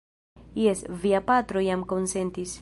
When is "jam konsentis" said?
1.69-2.59